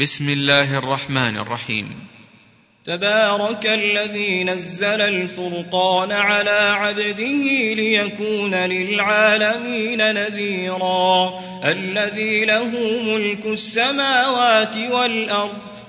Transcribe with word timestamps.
بسم 0.00 0.28
الله 0.28 0.78
الرحمن 0.78 1.38
الرحيم. 1.38 1.86
تبارك 2.86 3.66
الذي 3.66 4.44
نزل 4.44 5.00
الفرقان 5.00 6.12
على 6.12 6.50
عبده 6.50 7.74
ليكون 7.74 8.54
للعالمين 8.54 9.98
نذيرا. 9.98 11.34
الذي 11.64 12.44
له 12.44 12.70
ملك 13.02 13.46
السماوات 13.46 14.76
والأرض 14.76 15.73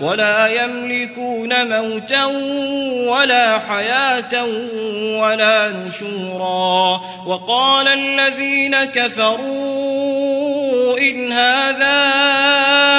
ولا 0.00 0.46
يملكون 0.46 1.68
موتا 1.68 2.24
ولا 3.06 3.58
حياة 3.58 4.44
ولا 5.22 5.68
نشورا. 5.68 7.00
وقال 7.26 7.88
الذين 7.88 8.84
كفروا 8.84 9.38
إن 10.98 11.32
هذا 11.32 12.10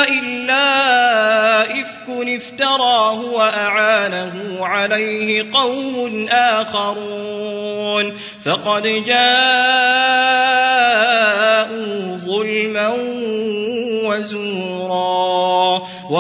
إلا 0.10 1.62
إفك 1.62 2.10
افتراه 2.10 3.26
وأعانه 3.26 4.66
عليه 4.66 5.52
قوم 5.54 6.28
آخرون. 6.32 8.14
فقد 8.46 8.84
جاءوا 8.84 10.01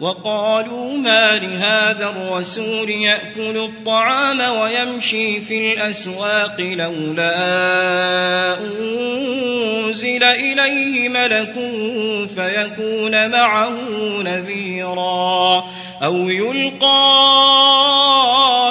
وقالوا 0.00 0.96
ما 0.96 1.30
لهذا 1.38 2.06
الرسول 2.06 2.90
يأكل 2.90 3.58
الطعام 3.58 4.40
ويمشي 4.60 5.40
في 5.40 5.72
الأسواق 5.72 6.60
لولا 6.60 7.32
أنزل 8.60 10.24
إليه 10.24 11.08
ملك 11.08 11.52
فيكون 12.34 13.30
معه 13.30 13.74
نذيرا 14.22 15.64
أو 16.02 16.14
يلقى 16.28 17.06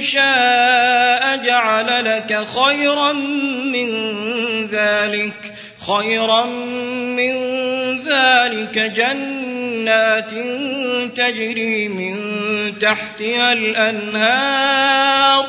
شاء 0.00 1.36
جعل 1.36 2.04
لك 2.04 2.44
خيرا 2.46 3.12
من 3.72 3.88
ذلك 4.66 5.54
خيرا 5.86 6.46
من 7.16 7.34
ذلك 8.00 8.78
جنات 8.78 10.30
تجري 11.16 11.88
من 11.88 12.14
تحتها 12.78 13.52
الأنهار. 13.52 15.48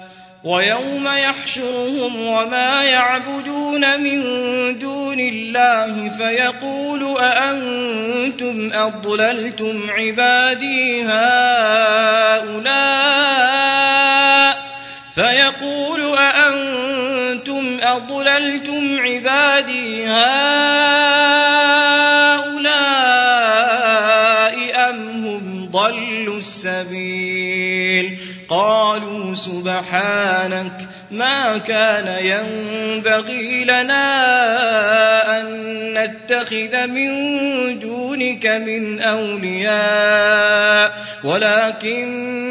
ويوم 0.43 1.07
يحشرهم 1.07 2.21
وما 2.27 2.83
يعبدون 2.83 3.99
من 3.99 4.21
دون 4.79 5.19
الله 5.19 6.09
فيقول 6.17 7.17
أأنتم 7.17 8.69
أضللتم 8.73 9.91
عبادي 9.91 11.03
هؤلاء 11.03 12.71
فيقول 15.15 16.17
أأنتم 16.17 17.77
أضللتم 17.81 18.99
عبادي 18.99 20.05
هؤلاء 20.05 21.20
ضلوا 26.31 26.39
السبيل. 26.39 28.17
قالوا 28.49 29.35
سبحانك 29.35 30.87
ما 31.11 31.57
كان 31.57 32.25
ينبغي 32.25 33.63
لنا 33.63 34.05
أن 35.39 35.45
نتخذ 35.93 36.87
من 36.87 37.09
دونك 37.79 38.45
من 38.45 38.99
أولياء 39.01 40.91
ولكن 41.23 42.50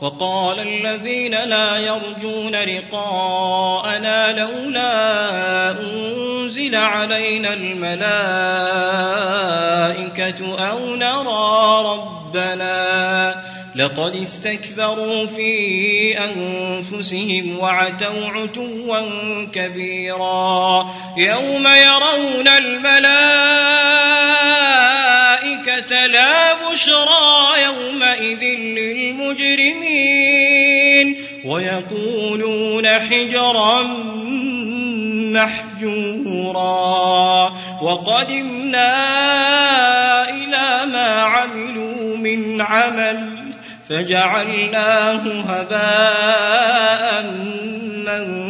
وقال 0.00 0.60
الذين 0.60 1.34
لا 1.34 1.76
يرجون 1.76 2.56
لقاءنا 2.56 4.32
لولا 4.32 5.70
أنزل 5.70 6.76
علينا 6.76 7.52
الملائكة 7.52 8.00
أو 10.70 10.96
نرى 10.96 11.84
ربنا 11.84 13.50
لقد 13.74 14.16
استكبروا 14.16 15.26
في 15.26 16.18
أنفسهم 16.18 17.58
وعتوا 17.58 18.26
عتوا 18.28 19.00
كبيرا 19.52 20.84
يوم 21.16 21.66
يرون 21.66 22.48
الملائكة 22.48 24.09
لا 26.80 26.86
بشرى 26.86 27.62
يومئذ 27.62 28.44
للمجرمين 29.28 29.96
ويقولون 31.44 32.88
حجرا 32.88 33.82
محجورا 35.32 36.72
وقدمنا 37.82 38.92
إلى 40.30 40.86
ما 40.92 41.22
عملوا 41.22 42.16
من 42.16 42.60
عمل 42.60 43.52
فجعلناه 43.88 45.22
هباء 45.40 47.22
منثورا 48.06 48.49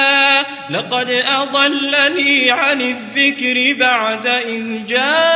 لقد 0.71 1.09
أضلني 1.09 2.51
عن 2.51 2.81
الذكر 2.81 3.75
بعد 3.79 4.27
إذ 4.27 4.85
جاءني 4.85 5.31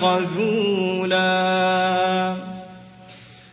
خذولا. 0.00 1.99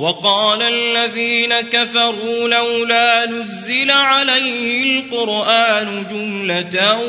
وقال 0.00 0.62
الذين 0.62 1.60
كفروا 1.60 2.48
لولا 2.48 3.26
نزل 3.26 3.90
عليه 3.90 5.00
القرآن 5.00 6.06
جملة 6.10 7.00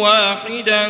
واحدة. 0.00 0.88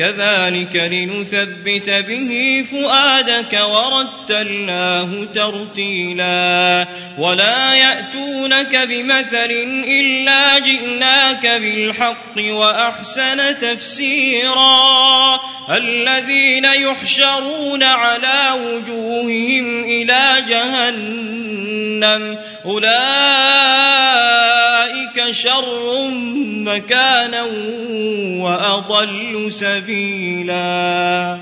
كذلك 0.00 0.76
لنثبت 0.76 1.90
به 1.90 2.64
فؤادك 2.70 3.52
ورتلناه 3.52 5.24
ترتيلا 5.34 6.86
ولا 7.18 7.74
يأتونك 7.74 8.76
بمثل 8.76 9.50
إلا 9.86 10.58
جئناك 10.58 11.46
بالحق 11.46 12.36
وأحسن 12.38 13.58
تفسيرا 13.60 15.40
الذين 15.70 16.64
يحشرون 16.64 17.82
على 17.82 18.60
وجوههم 18.60 19.84
إلى 19.84 20.44
جهنم 20.48 22.38
أولئك 22.64 22.90
شر 25.30 26.08
مكانا 26.64 27.42
وأضل 28.42 29.52
سبيلا. 29.52 31.38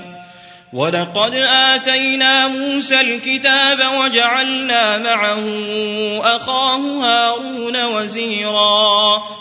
ولقد 0.73 1.35
آتينا 1.35 2.47
موسى 2.47 3.01
الكتاب 3.01 3.79
وجعلنا 3.99 4.97
معه 4.97 5.45
أخاه 6.35 6.77
هارون 6.77 7.85
وزيرا. 7.85 9.23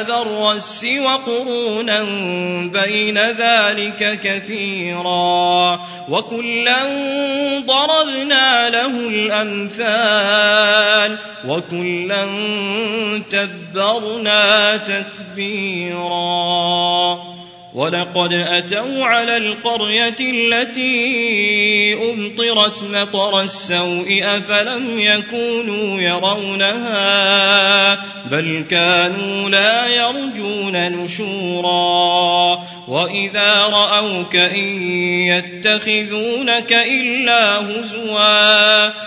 الرس 0.00 0.86
وقرونا 1.00 2.02
بين 2.72 3.18
ذلك 3.18 4.20
كثيرا 4.22 5.80
وكلا 6.08 6.84
ضربنا 7.66 8.70
له 8.70 9.08
الأمثال 9.08 10.38
وكلا 11.46 12.24
تبرنا 13.30 14.76
تتبيرا 14.76 16.24
ولقد 17.74 18.32
أتوا 18.32 19.04
على 19.04 19.36
القرية 19.36 20.16
التي 20.20 20.94
أمطرت 21.94 22.84
مطر 22.84 23.40
السوء 23.40 24.20
أفلم 24.36 25.00
يكونوا 25.00 26.00
يرونها 26.00 27.94
بل 28.30 28.64
كانوا 28.70 29.48
لا 29.50 29.86
يرجون 29.86 30.76
نشورا 30.92 32.58
وإذا 32.88 33.62
رأوك 33.62 34.36
إن 34.36 34.82
يتخذونك 35.26 36.72
إلا 36.72 37.58
هزوا 37.58 38.88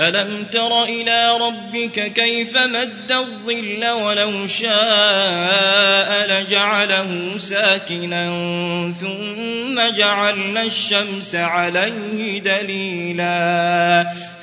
ألم 0.00 0.44
تر 0.44 0.84
إلى 0.84 1.38
ربك 1.40 2.12
كيف 2.12 2.56
مد 2.56 3.12
الظل 3.12 3.90
ولو 3.90 4.46
شاء 4.46 6.26
لجعله 6.26 7.38
ساكنا 7.38 8.26
ثم 9.00 9.96
جعلنا 9.98 10.62
الشمس 10.62 11.34
عليه 11.34 12.40
دليلا 12.40 14.06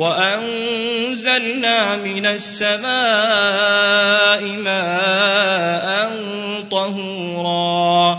وأنزلنا 0.00 1.96
من 1.96 2.26
السماء 2.26 2.80
ماء 4.64 6.10
طهورا 6.70 8.18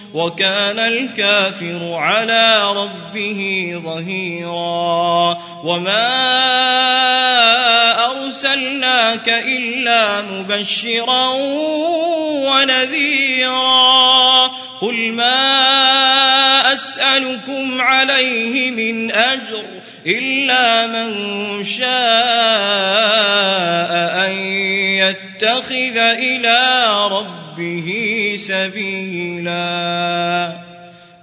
وكان 0.13 0.79
الكافر 0.79 1.93
على 1.93 2.73
ربه 2.73 3.71
ظهيرا 3.83 5.37
وما 5.63 6.31
أرسلناك 8.11 9.29
إلا 9.29 10.21
مبشرا 10.21 11.27
ونذيرا 12.47 13.91
قل 14.81 15.11
ما 15.11 16.73
أسألكم 16.73 17.81
عليه 17.81 18.71
من 18.71 19.11
أجر 19.11 19.65
إلا 20.07 20.87
من 20.87 21.13
شاء 21.63 21.91
أن 24.27 24.31
يتخذ 24.97 25.97
إلى 25.97 26.57
ربه 27.11 27.40
سبيلا. 28.37 29.51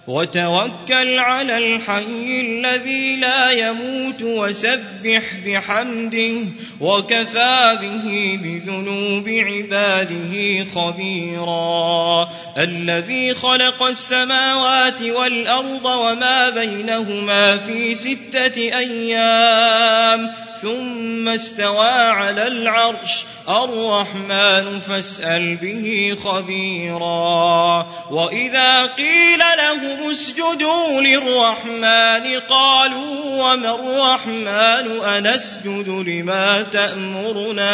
وتوكل 0.08 1.18
على 1.18 1.58
الحي 1.58 2.40
الذي 2.40 3.16
لا 3.16 3.50
يموت 3.50 4.22
وسبح 4.22 5.22
بحمده 5.46 6.46
وكفى 6.80 7.78
به 7.80 8.38
بذنوب 8.42 9.28
عباده 9.28 10.64
خبيرا. 10.74 12.28
الذي 12.58 13.34
خلق 13.34 13.82
السماوات 13.82 15.02
والأرض 15.02 15.84
وما 15.84 16.50
بينهما 16.50 17.56
في 17.56 17.94
ستة 17.94 18.58
أيام. 18.58 20.47
ثم 20.62 21.28
استوى 21.28 21.90
على 21.90 22.46
العرش. 22.46 23.24
الرحمن 23.48 24.80
فاسأل 24.80 25.56
به 25.56 26.16
خبيرا. 26.24 27.86
وإذا 28.10 28.86
قيل 28.86 29.38
لهم 29.38 30.10
اسجدوا 30.10 31.00
للرحمن 31.00 32.40
قالوا 32.40 33.36
وما 33.36 33.74
الرحمن؟ 33.74 35.04
أنسجد 35.04 35.88
لما 35.88 36.62
تأمرنا. 36.62 37.68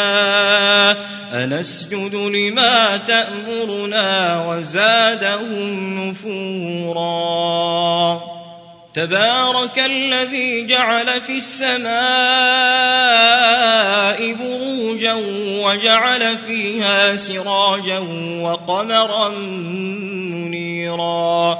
أنسجد 1.43 2.15
لما 2.15 2.97
تأمرنا 2.97 4.45
وزادهم 4.49 6.09
نفورا. 6.09 8.21
تبارك 8.95 9.79
الذي 9.79 10.65
جعل 10.65 11.21
في 11.21 11.33
السماء 11.33 11.95
بروجا 14.33 15.13
وجعل 15.65 16.37
فيها 16.37 17.15
سراجا 17.15 17.99
وقمرا 18.41 19.29
منيرا 20.31 21.59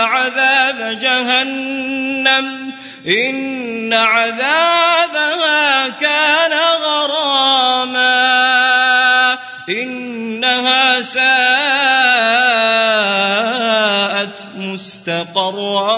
عذاب 0.04 1.00
جهنم 1.00 2.74
إن 3.08 3.94
عذابها 3.94 5.90
كان 5.90 6.54
غراما 6.84 8.20
إنها 9.70 11.02
ساءت 11.02 11.30
مستقرا 14.58 15.98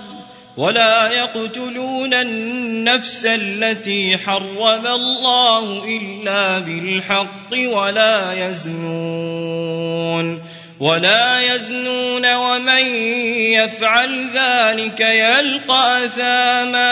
ولا 0.57 1.11
يقتلون 1.11 2.13
النفس 2.13 3.25
التي 3.25 4.17
حرم 4.17 4.87
الله 4.87 5.83
إلا 5.83 6.59
بالحق 6.59 7.53
ولا 7.53 8.33
يزنون 8.49 9.71
ولا 10.79 11.39
يزنون 11.39 12.33
ومن 12.33 12.85
يفعل 13.53 14.29
ذلك 14.35 14.99
يلقى 14.99 16.05
أثاما 16.05 16.91